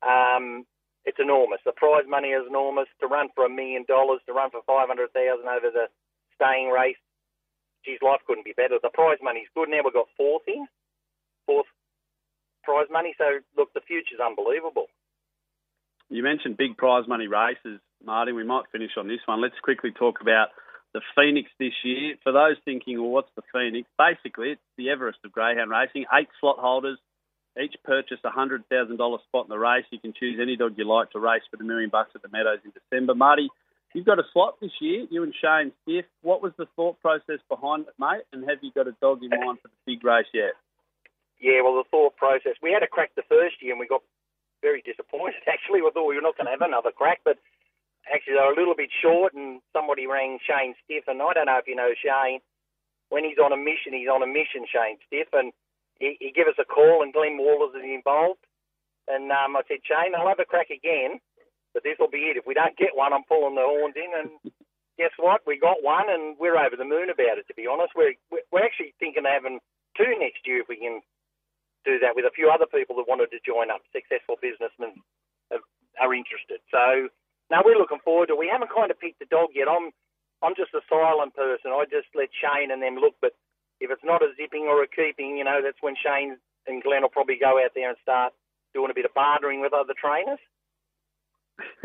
um, 0.00 0.64
it's 1.04 1.18
enormous. 1.20 1.60
The 1.64 1.72
prize 1.72 2.04
money 2.08 2.28
is 2.28 2.46
enormous. 2.48 2.88
To 3.00 3.06
run 3.06 3.28
for 3.34 3.44
a 3.44 3.50
million 3.50 3.84
dollars, 3.86 4.20
to 4.26 4.32
run 4.32 4.50
for 4.50 4.62
five 4.66 4.88
hundred 4.88 5.12
thousand 5.12 5.48
over 5.48 5.70
the 5.70 5.86
staying 6.34 6.70
race, 6.70 7.00
geez, 7.84 7.98
life 8.00 8.20
couldn't 8.26 8.44
be 8.44 8.54
better. 8.56 8.78
The 8.82 8.94
prize 8.94 9.18
money's 9.22 9.50
good. 9.54 9.68
Now 9.68 9.80
we've 9.84 9.92
got 9.92 10.08
fourth 10.16 10.46
in, 10.46 10.66
fourth 11.46 11.66
prize 12.64 12.86
money. 12.90 13.14
So, 13.18 13.40
look, 13.56 13.74
the 13.74 13.82
future's 13.86 14.20
unbelievable. 14.24 14.86
You 16.08 16.22
mentioned 16.22 16.56
big 16.56 16.76
prize 16.76 17.08
money 17.08 17.26
races, 17.26 17.80
Martin. 18.04 18.34
We 18.34 18.44
might 18.44 18.64
finish 18.72 18.92
on 18.96 19.08
this 19.08 19.20
one. 19.26 19.40
Let's 19.40 19.58
quickly 19.62 19.90
talk 19.90 20.20
about 20.20 20.48
the 20.94 21.00
Phoenix 21.16 21.50
this 21.58 21.72
year. 21.84 22.16
For 22.22 22.32
those 22.32 22.56
thinking, 22.64 23.00
well, 23.00 23.10
what's 23.10 23.30
the 23.36 23.42
Phoenix? 23.52 23.88
Basically, 23.98 24.50
it's 24.50 24.60
the 24.76 24.90
Everest 24.90 25.18
of 25.24 25.32
greyhound 25.32 25.70
racing. 25.70 26.04
Eight 26.12 26.28
slot 26.40 26.58
holders, 26.58 26.98
each 27.60 27.74
purchase 27.84 28.18
a 28.24 28.30
$100,000 28.30 28.66
spot 29.24 29.46
in 29.46 29.48
the 29.48 29.58
race. 29.58 29.84
You 29.90 29.98
can 29.98 30.12
choose 30.12 30.38
any 30.40 30.56
dog 30.56 30.74
you 30.76 30.84
like 30.84 31.10
to 31.12 31.18
race 31.18 31.42
for 31.50 31.56
the 31.56 31.64
million 31.64 31.90
bucks 31.90 32.10
at 32.14 32.22
the 32.22 32.28
Meadows 32.28 32.60
in 32.64 32.72
December. 32.72 33.14
Marty, 33.14 33.48
You've 33.92 34.06
got 34.06 34.18
a 34.18 34.24
slot 34.32 34.56
this 34.60 34.72
year, 34.80 35.06
you 35.10 35.22
and 35.22 35.34
Shane 35.36 35.72
Stiff. 35.82 36.06
What 36.22 36.42
was 36.42 36.52
the 36.56 36.66
thought 36.76 36.98
process 37.00 37.44
behind 37.48 37.84
it, 37.84 37.94
mate? 38.00 38.24
And 38.32 38.48
have 38.48 38.58
you 38.62 38.72
got 38.72 38.88
a 38.88 38.96
dog 39.02 39.22
in 39.22 39.28
mind 39.28 39.60
for 39.60 39.68
the 39.68 39.80
big 39.84 40.02
race 40.02 40.32
yet? 40.32 40.56
Yeah, 41.40 41.60
well, 41.60 41.76
the 41.76 41.84
thought 41.90 42.16
process. 42.16 42.56
We 42.62 42.72
had 42.72 42.82
a 42.82 42.86
crack 42.86 43.12
the 43.16 43.28
first 43.28 43.60
year 43.60 43.72
and 43.72 43.80
we 43.80 43.86
got 43.86 44.02
very 44.62 44.80
disappointed, 44.80 45.44
actually. 45.46 45.82
We 45.82 45.90
thought 45.92 46.08
we 46.08 46.16
were 46.16 46.24
not 46.24 46.36
going 46.38 46.46
to 46.46 46.56
have 46.56 46.64
another 46.64 46.90
crack, 46.90 47.20
but 47.24 47.36
actually 48.12 48.34
they 48.34 48.44
were 48.44 48.52
a 48.52 48.60
little 48.60 48.76
bit 48.76 48.90
short 49.02 49.34
and 49.34 49.60
somebody 49.72 50.06
rang 50.06 50.38
Shane 50.44 50.74
Stiff. 50.84 51.04
And 51.08 51.22
I 51.22 51.32
don't 51.32 51.46
know 51.46 51.58
if 51.58 51.66
you 51.66 51.76
know 51.76 51.92
Shane. 51.96 52.40
When 53.08 53.24
he's 53.24 53.38
on 53.38 53.52
a 53.52 53.60
mission, 53.60 53.92
he's 53.92 54.08
on 54.08 54.22
a 54.22 54.26
mission, 54.26 54.64
Shane 54.68 54.96
Stiff. 55.06 55.28
And 55.32 55.52
he, 56.00 56.16
he 56.20 56.32
gave 56.32 56.48
us 56.48 56.60
a 56.60 56.64
call 56.64 57.02
and 57.02 57.12
Glenn 57.12 57.38
Wallers 57.38 57.76
is 57.76 57.84
involved. 57.84 58.40
And 59.08 59.32
um, 59.32 59.56
I 59.56 59.62
said, 59.68 59.84
Shane, 59.84 60.14
I'll 60.14 60.28
have 60.28 60.40
a 60.40 60.48
crack 60.48 60.70
again 60.70 61.18
but 61.72 61.82
this 61.82 61.96
will 61.98 62.12
be 62.12 62.28
it. 62.28 62.36
If 62.36 62.46
we 62.46 62.54
don't 62.54 62.76
get 62.76 62.96
one, 62.96 63.12
I'm 63.12 63.24
pulling 63.24 63.56
the 63.56 63.64
horns 63.64 63.96
in. 63.96 64.12
And 64.12 64.30
guess 64.98 65.12
what? 65.16 65.42
We 65.46 65.58
got 65.58 65.82
one, 65.82 66.08
and 66.08 66.36
we're 66.38 66.56
over 66.56 66.76
the 66.76 66.88
moon 66.88 67.08
about 67.08 67.40
it. 67.40 67.48
To 67.48 67.56
be 67.56 67.66
honest, 67.66 67.96
we're 67.96 68.14
we're 68.30 68.64
actually 68.64 68.94
thinking 69.00 69.24
of 69.24 69.32
having 69.32 69.60
two 69.96 70.12
next 70.20 70.44
year 70.44 70.60
if 70.60 70.68
we 70.68 70.76
can 70.76 71.00
do 71.84 71.98
that 71.98 72.14
with 72.14 72.24
a 72.24 72.36
few 72.36 72.48
other 72.52 72.68
people 72.68 72.96
that 72.96 73.08
wanted 73.08 73.32
to 73.32 73.40
join 73.44 73.72
up. 73.72 73.82
Successful 73.90 74.36
businessmen 74.40 75.00
are 76.00 76.14
interested. 76.14 76.60
So 76.70 77.08
now 77.52 77.60
we're 77.60 77.76
looking 77.76 78.00
forward 78.00 78.32
to. 78.32 78.34
it. 78.34 78.40
We 78.40 78.48
haven't 78.48 78.72
kind 78.72 78.90
of 78.90 78.98
picked 78.98 79.20
the 79.20 79.28
dog 79.28 79.52
yet. 79.52 79.68
I'm 79.68 79.92
I'm 80.40 80.56
just 80.56 80.72
a 80.74 80.80
silent 80.88 81.36
person. 81.36 81.70
I 81.70 81.84
just 81.84 82.08
let 82.16 82.32
Shane 82.32 82.72
and 82.72 82.82
them 82.82 82.96
look. 82.96 83.14
But 83.20 83.36
if 83.78 83.92
it's 83.92 84.02
not 84.02 84.24
a 84.24 84.32
zipping 84.34 84.66
or 84.66 84.82
a 84.82 84.88
keeping, 84.88 85.36
you 85.36 85.44
know, 85.44 85.60
that's 85.62 85.78
when 85.84 85.94
Shane 85.94 86.40
and 86.66 86.82
Glenn 86.82 87.04
will 87.04 87.12
probably 87.12 87.36
go 87.36 87.60
out 87.60 87.76
there 87.76 87.92
and 87.92 88.00
start 88.00 88.32
doing 88.74 88.90
a 88.90 88.96
bit 88.96 89.04
of 89.04 89.14
bartering 89.14 89.60
with 89.60 89.76
other 89.76 89.92
trainers. 89.92 90.40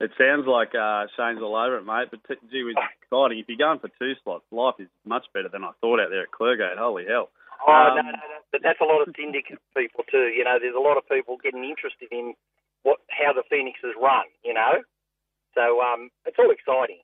it 0.00 0.10
sounds 0.16 0.48
like 0.48 0.72
uh, 0.74 1.06
Shane's 1.14 1.44
all 1.44 1.54
over 1.54 1.76
it, 1.76 1.84
mate. 1.84 2.08
But 2.10 2.24
t- 2.24 2.40
gee, 2.50 2.64
it's 2.64 2.80
exciting. 3.04 3.38
If 3.38 3.46
you're 3.46 3.60
going 3.60 3.78
for 3.78 3.92
two 4.00 4.16
slots, 4.24 4.48
life 4.50 4.80
is 4.80 4.88
much 5.04 5.28
better 5.36 5.52
than 5.52 5.62
I 5.62 5.76
thought 5.80 6.00
out 6.00 6.08
there 6.10 6.24
at 6.24 6.32
Clergate. 6.32 6.80
Holy 6.80 7.04
hell! 7.04 7.28
Oh 7.66 7.72
um, 7.72 7.96
no, 7.96 8.02
no, 8.02 8.16
no, 8.16 8.40
but 8.50 8.62
that's 8.64 8.80
a 8.80 8.88
lot 8.88 9.02
of 9.04 9.12
syndicate 9.12 9.60
people 9.76 10.04
too. 10.10 10.32
You 10.32 10.44
know, 10.44 10.56
there's 10.58 10.74
a 10.74 10.82
lot 10.82 10.96
of 10.96 11.06
people 11.06 11.36
getting 11.36 11.64
interested 11.64 12.08
in 12.10 12.34
what 12.82 12.98
how 13.10 13.32
the 13.32 13.42
Phoenix 13.50 13.78
is 13.84 13.94
run. 14.00 14.26
You 14.44 14.54
know, 14.54 14.82
so 15.54 15.80
um, 15.80 16.10
it's 16.26 16.36
all 16.38 16.50
exciting. 16.50 17.00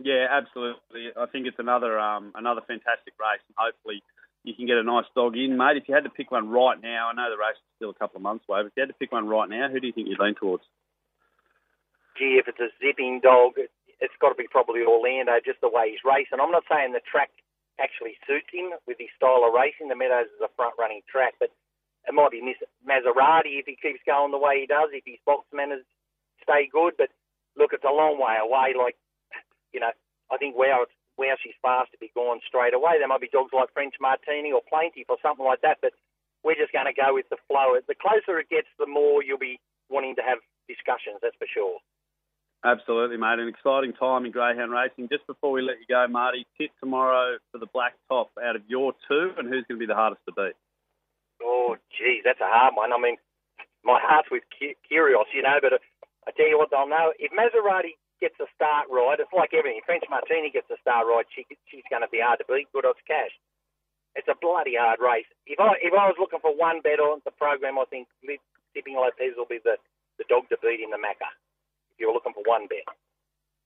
Yeah, 0.00 0.26
absolutely. 0.30 1.10
I 1.18 1.26
think 1.26 1.46
it's 1.46 1.58
another 1.58 1.98
um, 1.98 2.32
another 2.34 2.62
fantastic 2.66 3.14
race, 3.18 3.42
and 3.48 3.56
hopefully 3.58 4.02
you 4.44 4.54
can 4.54 4.66
get 4.66 4.78
a 4.78 4.84
nice 4.84 5.06
dog 5.14 5.36
in, 5.36 5.56
mate. 5.56 5.76
If 5.76 5.88
you 5.88 5.94
had 5.94 6.04
to 6.04 6.10
pick 6.10 6.30
one 6.30 6.48
right 6.48 6.80
now, 6.80 7.10
I 7.10 7.14
know 7.14 7.28
the 7.30 7.36
race 7.36 7.58
is 7.58 7.76
still 7.76 7.90
a 7.90 7.98
couple 7.98 8.16
of 8.16 8.22
months 8.22 8.44
away, 8.48 8.62
but 8.62 8.68
if 8.68 8.72
you 8.76 8.82
had 8.82 8.94
to 8.94 9.00
pick 9.00 9.12
one 9.12 9.26
right 9.26 9.48
now, 9.48 9.68
who 9.68 9.80
do 9.80 9.86
you 9.86 9.92
think 9.92 10.08
you'd 10.08 10.20
lean 10.20 10.34
towards? 10.34 10.62
gee, 12.18 12.42
if 12.42 12.50
it's 12.50 12.58
a 12.58 12.74
zipping 12.82 13.22
dog, 13.22 13.54
it's 13.56 14.18
got 14.20 14.34
to 14.34 14.38
be 14.38 14.50
probably 14.50 14.82
Orlando, 14.82 15.38
just 15.38 15.62
the 15.62 15.70
way 15.70 15.94
he's 15.94 16.02
racing. 16.02 16.42
I'm 16.42 16.50
not 16.50 16.66
saying 16.66 16.92
the 16.92 17.06
track 17.06 17.30
actually 17.78 18.18
suits 18.26 18.50
him 18.50 18.74
with 18.90 18.98
his 18.98 19.14
style 19.14 19.46
of 19.46 19.54
racing. 19.54 19.86
The 19.86 19.94
Meadows 19.94 20.26
is 20.34 20.42
a 20.42 20.50
front 20.58 20.74
running 20.74 21.06
track, 21.06 21.38
but 21.38 21.54
it 22.08 22.14
might 22.14 22.32
be 22.32 22.40
Miss 22.40 22.56
Maserati 22.88 23.60
if 23.60 23.66
he 23.66 23.76
keeps 23.76 24.00
going 24.06 24.32
the 24.32 24.40
way 24.40 24.60
he 24.60 24.66
does, 24.66 24.88
if 24.92 25.04
his 25.04 25.20
box 25.26 25.44
manners 25.52 25.84
stay 26.42 26.68
good. 26.72 26.94
But 26.96 27.12
look, 27.56 27.72
it's 27.72 27.84
a 27.84 27.92
long 27.92 28.16
way 28.16 28.40
away. 28.40 28.72
Like, 28.72 28.96
you 29.72 29.80
know, 29.80 29.92
I 30.32 30.36
think 30.38 30.56
where 30.56 30.82
it's 30.82 30.92
she's 31.42 31.58
fast 31.60 31.92
to 31.92 31.98
be 31.98 32.10
gone 32.14 32.40
straight 32.46 32.74
away. 32.74 32.98
There 32.98 33.08
might 33.08 33.20
be 33.20 33.28
dogs 33.28 33.52
like 33.52 33.72
French 33.72 33.94
Martini 34.00 34.52
or 34.52 34.62
Plaintiff 34.64 35.06
or 35.08 35.18
something 35.22 35.44
like 35.44 35.60
that, 35.62 35.78
but 35.82 35.92
we're 36.42 36.58
just 36.58 36.72
going 36.72 36.86
to 36.86 36.94
go 36.94 37.14
with 37.14 37.28
the 37.28 37.36
flow. 37.46 37.76
The 37.76 37.94
closer 37.94 38.38
it 38.38 38.48
gets, 38.48 38.68
the 38.78 38.86
more 38.86 39.22
you'll 39.22 39.38
be 39.38 39.60
wanting 39.90 40.16
to 40.16 40.22
have 40.22 40.38
discussions, 40.68 41.18
that's 41.22 41.36
for 41.36 41.46
sure. 41.52 41.78
Absolutely, 42.64 43.16
mate. 43.16 43.38
An 43.38 43.48
exciting 43.48 43.92
time 43.92 44.26
in 44.26 44.32
greyhound 44.32 44.72
racing. 44.72 45.08
Just 45.10 45.26
before 45.26 45.52
we 45.52 45.62
let 45.62 45.78
you 45.78 45.86
go, 45.88 46.06
Marty, 46.08 46.46
tip 46.58 46.70
tomorrow 46.80 47.38
for 47.52 47.58
the 47.58 47.70
black 47.72 47.94
top 48.08 48.30
out 48.42 48.56
of 48.56 48.62
your 48.66 48.92
two, 49.06 49.30
and 49.38 49.46
who's 49.46 49.64
going 49.68 49.78
to 49.78 49.82
be 49.82 49.86
the 49.86 49.94
hardest 49.94 50.22
to 50.26 50.32
beat? 50.34 50.58
Oh, 51.42 51.76
geez, 51.94 52.22
that's 52.24 52.40
a 52.40 52.50
hard 52.50 52.74
one. 52.74 52.92
I 52.92 52.98
mean, 52.98 53.16
my 53.84 54.00
heart's 54.02 54.30
with 54.30 54.42
Kyrgios, 54.58 55.30
you 55.32 55.42
know, 55.42 55.58
but 55.62 55.72
uh, 55.74 55.84
I 56.26 56.32
tell 56.32 56.48
you 56.48 56.58
what, 56.58 56.70
they'll 56.70 56.88
know. 56.88 57.12
If 57.18 57.30
Maserati 57.32 57.96
gets 58.20 58.34
a 58.42 58.50
start 58.54 58.90
right, 58.90 59.18
it's 59.18 59.32
like 59.32 59.54
everything. 59.54 59.80
French 59.86 60.04
Martini 60.10 60.50
gets 60.50 60.68
a 60.70 60.78
start 60.82 61.06
right, 61.06 61.26
she, 61.30 61.46
she's 61.70 61.86
going 61.88 62.02
to 62.02 62.10
be 62.10 62.20
hard 62.20 62.42
to 62.42 62.46
beat. 62.50 62.68
Good 62.74 62.84
odds 62.84 63.02
cash. 63.06 63.32
it's 64.18 64.28
a 64.28 64.34
bloody 64.34 64.74
hard 64.74 64.98
race. 64.98 65.30
If 65.46 65.62
I 65.62 65.78
if 65.78 65.94
I 65.94 66.10
was 66.10 66.18
looking 66.18 66.42
for 66.42 66.50
one 66.50 66.82
bet 66.82 66.98
on 66.98 67.22
the 67.24 67.30
program, 67.30 67.78
I 67.78 67.86
think 67.86 68.10
Zipping 68.74 68.98
Lopez 68.98 69.38
will 69.38 69.48
be 69.48 69.62
the, 69.62 69.78
the 70.18 70.26
dog 70.28 70.50
to 70.50 70.58
beat 70.60 70.82
in 70.82 70.90
the 70.90 70.98
Macca. 70.98 71.30
If 71.94 72.02
you're 72.02 72.12
looking 72.12 72.34
for 72.34 72.42
one 72.44 72.66
bet. 72.66 72.86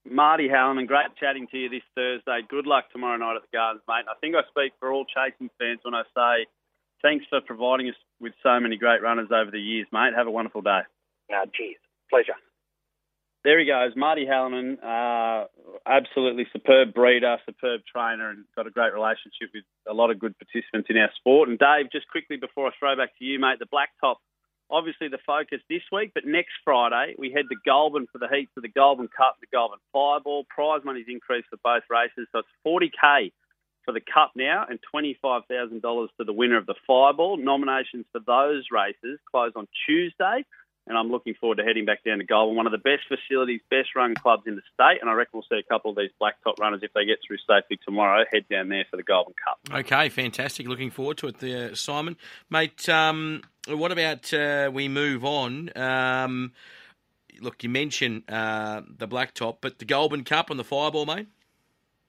Marty 0.04 0.48
Hallinan, 0.48 0.86
great 0.86 1.14
chatting 1.18 1.46
to 1.48 1.56
you 1.56 1.68
this 1.70 1.86
Thursday. 1.94 2.42
Good 2.48 2.66
luck 2.66 2.90
tomorrow 2.90 3.16
night 3.16 3.36
at 3.36 3.42
the 3.42 3.54
Gardens, 3.54 3.86
mate. 3.86 4.04
I 4.10 4.18
think 4.20 4.34
I 4.34 4.42
speak 4.50 4.74
for 4.80 4.90
all 4.90 5.06
chasing 5.06 5.48
fans 5.58 5.80
when 5.82 5.94
I 5.94 6.02
say 6.10 6.50
thanks 7.02 7.26
for 7.28 7.40
providing 7.40 7.88
us 7.88 7.96
with 8.20 8.32
so 8.42 8.58
many 8.60 8.76
great 8.76 9.02
runners 9.02 9.28
over 9.32 9.50
the 9.50 9.60
years, 9.60 9.86
mate. 9.92 10.14
Have 10.16 10.26
a 10.26 10.30
wonderful 10.30 10.62
day. 10.62 10.80
No, 11.30 11.44
cheers. 11.52 11.76
Pleasure. 12.08 12.38
There 13.44 13.58
he 13.58 13.66
goes, 13.66 13.90
Marty 13.96 14.24
Hallinan, 14.24 14.78
uh, 14.78 15.46
absolutely 15.84 16.46
superb 16.52 16.94
breeder, 16.94 17.38
superb 17.44 17.80
trainer, 17.90 18.30
and 18.30 18.44
got 18.54 18.68
a 18.68 18.70
great 18.70 18.94
relationship 18.94 19.50
with 19.52 19.64
a 19.90 19.92
lot 19.92 20.12
of 20.12 20.20
good 20.20 20.36
participants 20.38 20.86
in 20.88 20.96
our 20.96 21.10
sport. 21.16 21.48
And 21.48 21.58
Dave, 21.58 21.90
just 21.90 22.06
quickly 22.06 22.36
before 22.36 22.68
I 22.68 22.70
throw 22.78 22.96
back 22.96 23.18
to 23.18 23.24
you, 23.24 23.40
mate, 23.40 23.58
the 23.58 23.66
Blacktop, 23.66 24.16
obviously 24.70 25.08
the 25.08 25.18
focus 25.26 25.58
this 25.68 25.82
week, 25.90 26.12
but 26.14 26.24
next 26.24 26.54
Friday 26.62 27.16
we 27.18 27.32
head 27.32 27.46
to 27.50 27.56
Goulburn 27.66 28.06
for 28.12 28.18
the 28.18 28.28
heat 28.28 28.48
of 28.56 28.62
the 28.62 28.68
Goulburn 28.68 29.08
Cup, 29.08 29.38
the 29.40 29.50
Goulburn 29.52 29.80
Fireball. 29.92 30.46
Prize 30.48 30.82
money's 30.84 31.06
increased 31.08 31.48
for 31.50 31.58
both 31.64 31.82
races, 31.90 32.28
so 32.30 32.46
it's 32.46 32.48
40k 32.64 33.32
for 33.84 33.92
the 33.92 34.00
Cup 34.00 34.32
now 34.36 34.66
and 34.68 34.78
$25,000 34.94 36.08
to 36.18 36.24
the 36.24 36.32
winner 36.32 36.56
of 36.56 36.66
the 36.66 36.74
Fireball. 36.86 37.36
Nominations 37.36 38.06
for 38.12 38.20
those 38.20 38.64
races 38.70 39.18
close 39.30 39.52
on 39.56 39.66
Tuesday 39.86 40.44
and 40.86 40.98
I'm 40.98 41.10
looking 41.10 41.34
forward 41.34 41.58
to 41.58 41.64
heading 41.64 41.84
back 41.84 42.04
down 42.04 42.18
to 42.18 42.24
Goulburn. 42.24 42.56
One 42.56 42.66
of 42.66 42.72
the 42.72 42.78
best 42.78 43.02
facilities, 43.06 43.60
best 43.70 43.94
run 43.94 44.14
clubs 44.14 44.44
in 44.46 44.56
the 44.56 44.62
state, 44.74 45.00
and 45.00 45.08
I 45.08 45.12
reckon 45.12 45.30
we'll 45.34 45.46
see 45.48 45.58
a 45.58 45.72
couple 45.72 45.90
of 45.92 45.96
these 45.96 46.10
blacktop 46.20 46.58
runners 46.58 46.80
if 46.82 46.92
they 46.92 47.04
get 47.04 47.18
through 47.26 47.38
safely 47.48 47.78
tomorrow. 47.84 48.24
Head 48.32 48.46
down 48.50 48.68
there 48.68 48.84
for 48.90 48.96
the 48.96 49.02
Goulburn 49.02 49.34
Cup. 49.42 49.58
Okay, 49.72 50.08
fantastic. 50.08 50.66
Looking 50.66 50.90
forward 50.90 51.18
to 51.18 51.28
it, 51.28 51.38
there, 51.38 51.74
Simon, 51.74 52.16
mate. 52.50 52.88
Um, 52.88 53.42
what 53.68 53.92
about 53.92 54.32
uh, 54.34 54.70
we 54.72 54.88
move 54.88 55.24
on? 55.24 55.70
Um, 55.76 56.52
look, 57.40 57.62
you 57.62 57.68
mentioned 57.68 58.24
uh, 58.28 58.82
the 58.98 59.06
blacktop, 59.06 59.58
but 59.60 59.78
the 59.78 59.84
Goulburn 59.84 60.24
Cup 60.24 60.50
and 60.50 60.58
the 60.58 60.64
Fireball, 60.64 61.06
mate. 61.06 61.28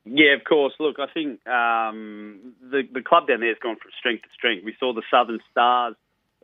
Yeah, 0.05 0.35
of 0.35 0.43
course. 0.43 0.73
Look, 0.79 0.97
I 0.99 1.07
think 1.13 1.45
um, 1.47 2.53
the 2.61 2.83
the 2.91 3.01
club 3.01 3.27
down 3.27 3.39
there 3.39 3.49
has 3.49 3.59
gone 3.61 3.77
from 3.81 3.91
strength 3.97 4.23
to 4.23 4.29
strength. 4.33 4.65
We 4.65 4.75
saw 4.79 4.93
the 4.93 5.03
Southern 5.09 5.39
Stars 5.51 5.95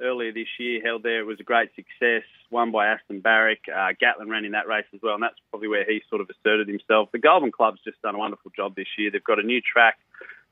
earlier 0.01 0.31
this 0.31 0.47
year 0.57 0.81
held 0.81 1.03
there. 1.03 1.19
It 1.19 1.25
was 1.25 1.41
a 1.41 1.43
great 1.43 1.69
success, 1.75 2.23
won 2.49 2.71
by 2.71 2.87
Aston 2.87 3.19
Barrick. 3.19 3.59
Uh, 3.67 3.89
Gatlin 3.99 4.29
ran 4.29 4.45
in 4.45 4.53
that 4.53 4.67
race 4.67 4.85
as 4.93 5.01
well, 5.03 5.15
and 5.15 5.23
that's 5.23 5.35
probably 5.49 5.67
where 5.67 5.83
he 5.83 6.01
sort 6.09 6.21
of 6.21 6.29
asserted 6.29 6.69
himself. 6.69 7.09
The 7.11 7.19
Goulburn 7.19 7.51
Club's 7.51 7.81
just 7.83 8.01
done 8.01 8.15
a 8.15 8.17
wonderful 8.17 8.51
job 8.55 8.75
this 8.75 8.87
year. 8.97 9.11
They've 9.11 9.21
got 9.21 9.39
a 9.39 9.43
new 9.43 9.59
track, 9.59 9.97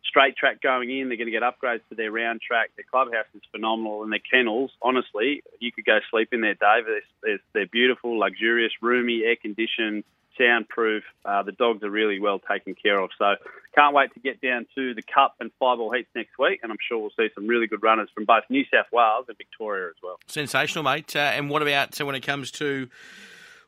straight 0.04 0.36
track 0.36 0.62
going 0.62 0.92
in. 0.92 1.08
They're 1.08 1.16
going 1.18 1.32
to 1.32 1.40
get 1.40 1.44
upgrades 1.44 1.88
to 1.88 1.96
their 1.96 2.12
round 2.12 2.42
track. 2.42 2.72
Their 2.76 2.84
clubhouse 2.92 3.32
is 3.34 3.42
phenomenal, 3.52 4.04
and 4.04 4.12
their 4.12 4.20
kennels, 4.20 4.72
honestly, 4.82 5.44
you 5.62 5.72
could 5.72 5.86
go 5.86 6.00
sleep 6.12 6.34
in 6.34 6.42
there, 6.42 6.56
Dave. 6.56 6.84
They're, 7.24 7.40
they're 7.54 7.68
beautiful, 7.68 8.20
luxurious, 8.20 8.74
roomy, 8.82 9.24
air 9.24 9.38
conditioned 9.42 10.04
soundproof. 10.38 11.03
Uh, 11.25 11.44
the 11.44 11.51
dogs 11.51 11.84
are 11.84 11.89
really 11.89 12.20
well 12.20 12.39
taken 12.39 12.75
care 12.75 13.00
of. 13.00 13.10
So 13.17 13.36
can't 13.75 13.94
wait 13.94 14.13
to 14.13 14.20
get 14.20 14.41
down 14.41 14.65
to 14.75 14.94
the 14.94 15.01
Cup 15.01 15.36
and 15.39 15.51
Fireball 15.60 15.91
heats 15.91 16.10
next 16.15 16.38
week, 16.39 16.60
and 16.63 16.72
I'm 16.72 16.77
sure 16.88 16.98
we'll 16.98 17.12
see 17.17 17.29
some 17.36 17.48
really 17.48 17.67
good 17.67 17.84
runners 17.84 18.10
from 18.13 18.25
both 18.25 18.44
New 18.50 18.63
South 18.74 18.88
Wales 18.91 19.25
and 19.27 19.38
Victoria 19.38 19.89
as 19.89 19.96
well. 20.01 20.20
Sensational, 20.27 20.84
mate. 20.84 21.15
Uh, 21.15 21.20
and 21.20 21.50
what 21.50 21.62
about 21.62 21.96
so 21.96 22.06
when 22.06 22.15
it 22.15 22.22
comes 22.22 22.51
to, 22.51 22.89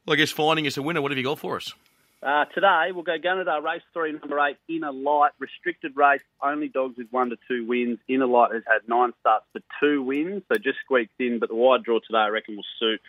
well, 0.05 0.13
I 0.13 0.17
guess 0.17 0.31
finding 0.31 0.67
us 0.67 0.77
a 0.77 0.81
winner? 0.81 1.01
What 1.01 1.11
have 1.11 1.17
you 1.17 1.23
got 1.23 1.39
for 1.39 1.57
us? 1.57 1.73
Uh, 2.21 2.43
today 2.53 2.89
we'll 2.93 3.03
go 3.03 3.17
Gunnedah 3.17 3.63
race 3.63 3.81
three, 3.93 4.11
number 4.11 4.37
eight, 4.41 4.57
Inner 4.67 4.91
Light, 4.91 5.31
restricted 5.39 5.95
race, 5.95 6.21
only 6.43 6.67
dogs 6.67 6.97
with 6.97 7.07
one 7.11 7.29
to 7.29 7.37
two 7.47 7.65
wins. 7.65 7.97
Inner 8.09 8.27
Light 8.27 8.51
has 8.51 8.63
had 8.67 8.89
nine 8.89 9.13
starts 9.21 9.45
for 9.53 9.61
two 9.79 10.03
wins, 10.03 10.43
so 10.51 10.57
just 10.57 10.79
squeaked 10.83 11.13
in, 11.19 11.39
but 11.39 11.47
the 11.47 11.55
wide 11.55 11.83
draw 11.83 11.99
today 11.99 12.17
I 12.17 12.27
reckon 12.27 12.57
will 12.57 12.65
suit. 12.77 12.99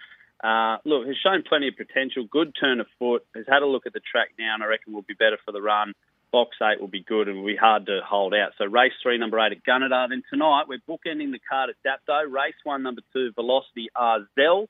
Uh, 0.43 0.79
look, 0.85 1.07
has 1.07 1.17
shown 1.23 1.43
plenty 1.47 1.69
of 1.69 1.77
potential. 1.77 2.25
Good 2.31 2.55
turn 2.59 2.81
of 2.81 2.87
foot. 2.99 3.25
Has 3.35 3.45
had 3.49 3.63
a 3.63 3.67
look 3.67 3.87
at 3.87 3.93
the 3.93 4.01
track 4.01 4.31
now, 4.39 4.55
and 4.55 4.63
I 4.63 4.67
reckon 4.67 4.93
will 4.93 5.03
be 5.03 5.15
better 5.15 5.39
for 5.45 5.53
the 5.53 5.61
run. 5.61 5.93
Box 6.33 6.57
eight 6.63 6.81
will 6.81 6.89
be 6.89 7.03
good 7.03 7.29
and 7.29 7.39
will 7.39 7.47
be 7.47 7.57
hard 7.57 7.87
to 7.87 8.01
hold 8.07 8.35
out. 8.35 8.53
So 8.57 8.65
race 8.65 8.93
three, 9.03 9.19
number 9.19 9.39
eight 9.41 9.53
at 9.53 9.65
Gunnedah. 9.65 10.09
Then 10.09 10.23
tonight 10.31 10.65
we're 10.69 10.79
bookending 10.89 11.33
the 11.33 11.41
card 11.41 11.71
at 11.71 11.77
Dapto. 11.85 12.31
Race 12.31 12.55
one, 12.65 12.83
number 12.83 13.03
two, 13.13 13.33
Velocity 13.35 13.89
Arzell. 13.97 14.69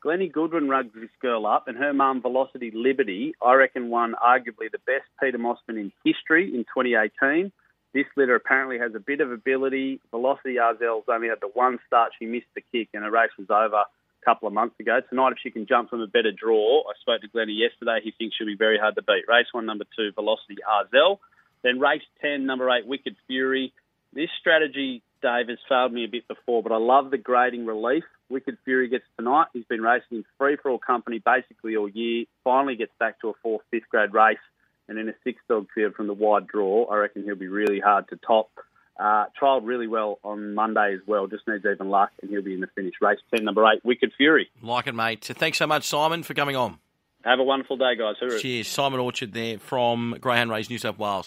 Glennie 0.00 0.28
Goodwin 0.28 0.68
rugged 0.68 0.92
this 0.94 1.10
girl 1.20 1.44
up, 1.46 1.66
and 1.66 1.76
her 1.76 1.92
mum, 1.92 2.22
Velocity 2.22 2.70
Liberty, 2.72 3.34
I 3.44 3.54
reckon 3.54 3.88
won 3.88 4.14
arguably 4.14 4.70
the 4.70 4.78
best 4.86 5.08
Peter 5.20 5.38
Mossman 5.38 5.80
in 5.80 5.92
history 6.04 6.54
in 6.54 6.60
2018. 6.64 7.50
This 7.94 8.06
litter 8.16 8.36
apparently 8.36 8.78
has 8.78 8.94
a 8.94 9.00
bit 9.00 9.20
of 9.20 9.32
ability. 9.32 10.00
Velocity 10.12 10.56
Arzell's 10.56 11.06
only 11.08 11.28
had 11.28 11.40
the 11.40 11.48
one 11.48 11.80
start. 11.86 12.12
She 12.16 12.26
missed 12.26 12.46
the 12.54 12.62
kick, 12.70 12.90
and 12.94 13.02
the 13.02 13.10
race 13.10 13.30
was 13.36 13.48
over 13.50 13.82
couple 14.24 14.48
of 14.48 14.54
months 14.54 14.78
ago. 14.80 15.00
Tonight, 15.08 15.32
if 15.32 15.38
she 15.42 15.50
can 15.50 15.66
jump 15.66 15.90
from 15.90 16.00
a 16.00 16.06
better 16.06 16.32
draw, 16.32 16.80
I 16.80 16.92
spoke 17.00 17.20
to 17.22 17.28
Glennie 17.28 17.52
yesterday. 17.52 18.00
He 18.02 18.12
thinks 18.16 18.36
she'll 18.36 18.46
be 18.46 18.56
very 18.56 18.78
hard 18.78 18.94
to 18.96 19.02
beat. 19.02 19.24
Race 19.28 19.46
one, 19.52 19.66
number 19.66 19.84
two, 19.96 20.12
Velocity 20.14 20.56
Arzell. 20.68 21.18
Then 21.62 21.80
race 21.80 22.02
10, 22.22 22.46
number 22.46 22.70
eight, 22.70 22.86
Wicked 22.86 23.16
Fury. 23.26 23.72
This 24.12 24.30
strategy, 24.40 25.02
Dave, 25.22 25.48
has 25.48 25.58
failed 25.68 25.92
me 25.92 26.04
a 26.04 26.08
bit 26.08 26.28
before, 26.28 26.62
but 26.62 26.72
I 26.72 26.76
love 26.76 27.10
the 27.10 27.18
grading 27.18 27.66
relief. 27.66 28.04
Wicked 28.28 28.58
Fury 28.64 28.88
gets 28.88 29.04
tonight. 29.16 29.46
He's 29.52 29.64
been 29.64 29.82
racing 29.82 30.18
in 30.18 30.24
free 30.38 30.56
for 30.56 30.70
all 30.70 30.78
company 30.78 31.18
basically 31.18 31.76
all 31.76 31.88
year. 31.88 32.26
Finally 32.44 32.76
gets 32.76 32.92
back 32.98 33.20
to 33.20 33.28
a 33.28 33.32
fourth, 33.42 33.62
fifth 33.70 33.88
grade 33.90 34.12
race. 34.12 34.38
And 34.88 34.98
in 34.98 35.08
a 35.08 35.14
six 35.24 35.40
dog 35.48 35.66
field 35.74 35.94
from 35.94 36.06
the 36.06 36.14
wide 36.14 36.46
draw, 36.46 36.86
I 36.86 36.96
reckon 36.96 37.24
he'll 37.24 37.36
be 37.36 37.48
really 37.48 37.80
hard 37.80 38.08
to 38.08 38.16
top. 38.16 38.50
Uh, 38.98 39.26
trialled 39.40 39.60
really 39.64 39.86
well 39.86 40.18
on 40.24 40.54
Monday 40.54 40.94
as 40.94 41.00
well. 41.06 41.26
Just 41.28 41.46
needs 41.46 41.64
even 41.64 41.88
luck, 41.88 42.10
and 42.20 42.30
he'll 42.30 42.42
be 42.42 42.54
in 42.54 42.60
the 42.60 42.66
finish. 42.68 42.94
Race 43.00 43.20
10, 43.34 43.44
number 43.44 43.64
8, 43.64 43.84
Wicked 43.84 44.12
Fury. 44.16 44.50
Like 44.60 44.86
it, 44.88 44.94
mate. 44.94 45.24
Thanks 45.24 45.58
so 45.58 45.66
much, 45.66 45.84
Simon, 45.84 46.22
for 46.22 46.34
coming 46.34 46.56
on. 46.56 46.78
Have 47.24 47.40
a 47.40 47.44
wonderful 47.44 47.76
day, 47.76 47.96
guys. 47.96 48.14
Cheers. 48.40 48.68
Simon 48.68 49.00
Orchard 49.00 49.32
there 49.32 49.58
from 49.58 50.16
Greyhound 50.20 50.50
Race, 50.50 50.70
New 50.70 50.78
South 50.78 50.98
Wales. 50.98 51.26